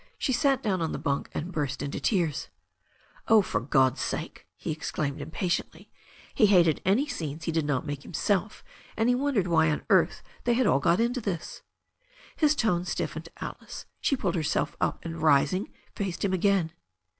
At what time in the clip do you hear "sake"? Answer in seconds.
4.01-4.47